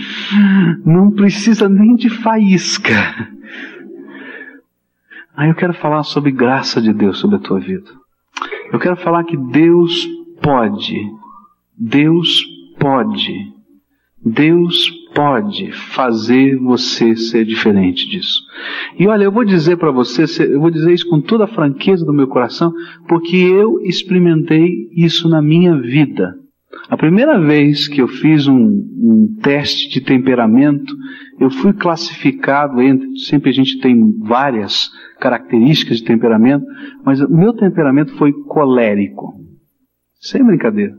[0.85, 2.95] Não precisa nem de faísca.
[5.37, 7.91] Aí eu quero falar sobre graça de Deus sobre a tua vida.
[8.73, 10.09] Eu quero falar que Deus
[10.43, 10.95] pode
[11.77, 12.45] Deus
[12.79, 13.53] pode,
[14.25, 18.43] Deus pode fazer você ser diferente disso.
[18.99, 22.05] E olha, eu vou dizer para você, eu vou dizer isso com toda a franqueza
[22.07, 22.73] do meu coração,
[23.09, 26.35] porque eu experimentei isso na minha vida.
[26.89, 30.95] A primeira vez que eu fiz um, um teste de temperamento,
[31.39, 36.65] eu fui classificado entre, sempre a gente tem várias características de temperamento,
[37.05, 39.35] mas o meu temperamento foi colérico.
[40.21, 40.95] Sem brincadeira.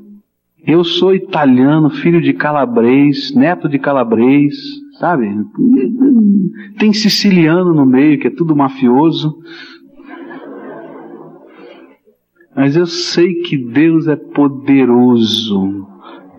[0.66, 4.56] Eu sou italiano, filho de calabrês, neto de calabrês,
[5.00, 5.28] sabe?
[6.80, 9.38] Tem siciliano no meio, que é tudo mafioso.
[12.56, 15.88] Mas eu sei que Deus é poderoso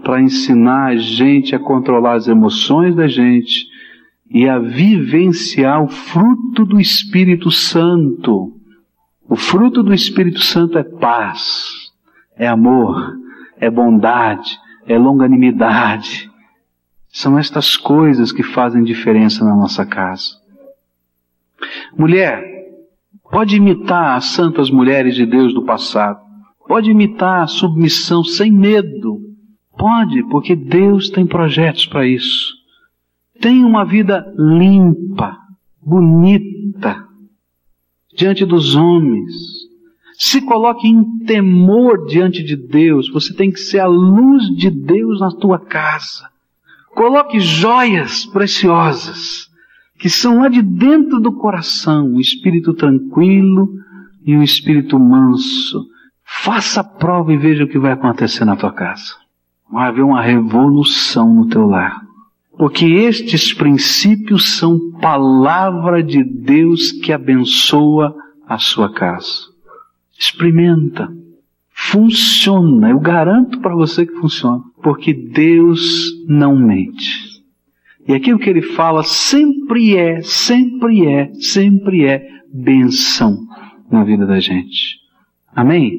[0.02, 3.66] para ensinar a gente a controlar as emoções da gente
[4.30, 8.52] e a vivenciar o fruto do Espírito Santo.
[9.28, 11.92] O fruto do Espírito Santo é paz,
[12.36, 13.14] é amor,
[13.58, 16.30] é bondade, é longanimidade.
[17.08, 20.36] São estas coisas que fazem diferença na nossa casa.
[21.96, 22.55] Mulher,
[23.30, 26.20] pode imitar as santas mulheres de Deus do passado.
[26.66, 29.20] Pode imitar a submissão sem medo.
[29.78, 32.54] Pode, porque Deus tem projetos para isso.
[33.40, 35.36] Tenha uma vida limpa,
[35.80, 37.04] bonita,
[38.16, 39.32] diante dos homens.
[40.18, 43.10] Se coloque em temor diante de Deus.
[43.12, 46.28] Você tem que ser a luz de Deus na tua casa.
[46.94, 49.45] Coloque joias preciosas,
[49.98, 53.68] que são lá de dentro do coração, um espírito tranquilo
[54.24, 55.86] e um espírito manso.
[56.24, 59.14] Faça a prova e veja o que vai acontecer na tua casa.
[59.70, 62.02] Vai haver uma revolução no teu lar.
[62.58, 68.14] Porque estes princípios são palavra de Deus que abençoa
[68.48, 69.50] a sua casa.
[70.18, 71.12] Experimenta.
[71.70, 72.90] Funciona.
[72.90, 74.62] Eu garanto para você que funciona.
[74.82, 77.35] Porque Deus não mente.
[78.08, 83.36] E aquilo que ele fala sempre é, sempre é, sempre é benção
[83.90, 84.98] na vida da gente.
[85.54, 85.98] Amém?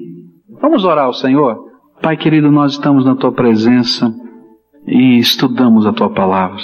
[0.62, 1.68] Vamos orar ao Senhor?
[2.02, 4.14] Pai querido, nós estamos na tua presença
[4.86, 6.64] e estudamos a tua palavra.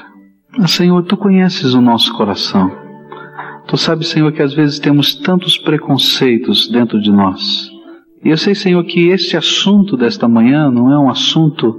[0.57, 2.71] Mas, Senhor, tu conheces o nosso coração.
[3.67, 7.69] Tu sabes, Senhor, que às vezes temos tantos preconceitos dentro de nós.
[8.23, 11.75] E eu sei, Senhor, que este assunto desta manhã não é um assunto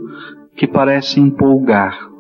[0.57, 2.14] que parece empolgar.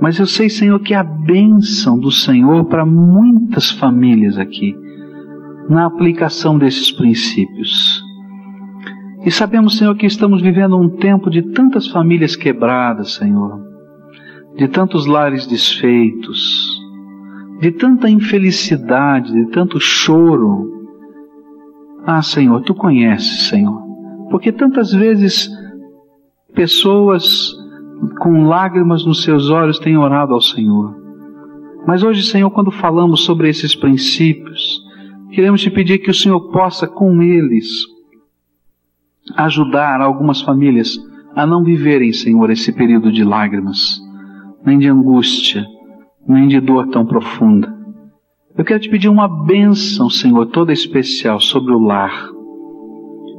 [0.00, 4.76] Mas eu sei, Senhor, que é a bênção do Senhor para muitas famílias aqui,
[5.68, 8.02] na aplicação desses princípios.
[9.24, 13.58] E sabemos, Senhor, que estamos vivendo um tempo de tantas famílias quebradas, Senhor,
[14.56, 16.78] de tantos lares desfeitos,
[17.60, 20.70] de tanta infelicidade, de tanto choro.
[22.04, 23.80] Ah, Senhor, tu conheces, Senhor,
[24.30, 25.48] porque tantas vezes
[26.54, 27.50] pessoas
[28.18, 30.94] com lágrimas nos seus olhos têm orado ao Senhor.
[31.86, 34.80] Mas hoje, Senhor, quando falamos sobre esses princípios,
[35.30, 37.66] queremos te pedir que o Senhor possa com eles
[39.36, 40.98] ajudar algumas famílias
[41.34, 44.00] a não viverem, Senhor, esse período de lágrimas,
[44.64, 45.66] nem de angústia,
[46.26, 47.74] nem de dor tão profunda.
[48.56, 52.33] Eu quero te pedir uma bênção, Senhor, toda especial sobre o lar.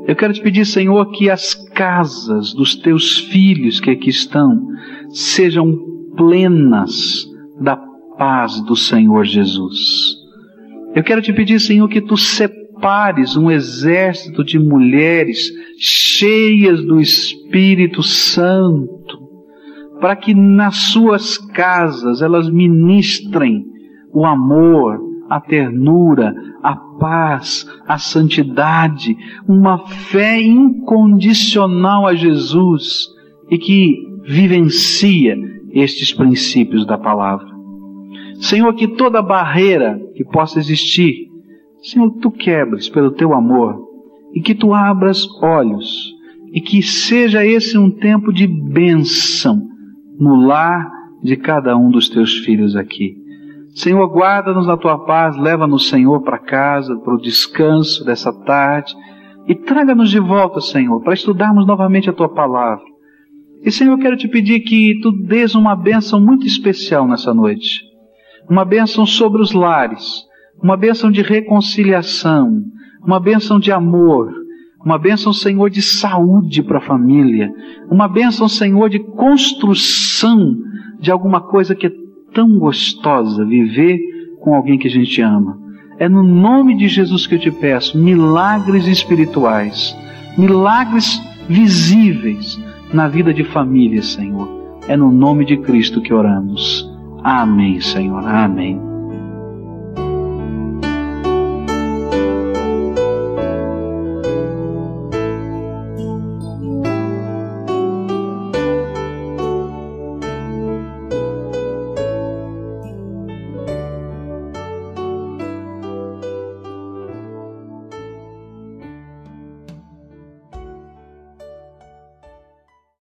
[0.08, 4.68] Eu quero te pedir, Senhor, que as casas dos teus filhos que aqui estão
[5.10, 5.76] sejam
[6.16, 7.26] plenas
[7.60, 7.76] da
[8.18, 10.16] paz do Senhor Jesus.
[10.93, 15.49] Eu quero te pedir, Senhor, que tu separes um exército de mulheres
[15.80, 19.20] cheias do Espírito Santo,
[19.99, 23.66] para que nas suas casas elas ministrem
[24.14, 24.99] o amor,
[25.30, 26.34] a ternura,
[26.66, 29.16] a paz, a santidade,
[29.47, 33.07] uma fé incondicional a Jesus
[33.49, 35.38] e que vivencia
[35.72, 37.53] estes princípios da palavra.
[38.39, 41.26] Senhor, que toda barreira que possa existir
[41.86, 43.80] Senhor, tu quebres pelo teu amor
[44.34, 46.11] e que tu abras olhos
[46.51, 49.61] e que seja esse um tempo de bênção
[50.20, 50.89] no lar
[51.22, 53.16] de cada um dos teus filhos aqui.
[53.76, 58.95] Senhor, guarda-nos na tua paz, leva-nos, Senhor, para casa, para o descanso dessa tarde
[59.45, 62.86] e traga-nos de volta, Senhor, para estudarmos novamente a tua palavra.
[63.61, 67.82] E, Senhor, eu quero te pedir que tu dês uma bênção muito especial nessa noite.
[68.49, 70.23] Uma bênção sobre os lares,
[70.63, 72.63] uma bênção de reconciliação,
[73.03, 74.32] uma bênção de amor,
[74.86, 77.51] uma bênção, Senhor, de saúde para a família,
[77.91, 80.55] uma bênção, Senhor, de construção
[80.97, 82.05] de alguma coisa que é
[82.36, 83.97] tão gostosa, viver
[84.41, 85.57] com alguém que a gente ama.
[85.97, 89.97] É no nome de Jesus que eu te peço milagres espirituais,
[90.38, 92.59] milagres visíveis
[92.93, 94.47] na vida de família, Senhor.
[94.88, 96.88] É no nome de Cristo que oramos.
[97.23, 98.23] Amém, Senhor.
[98.27, 98.94] Amém.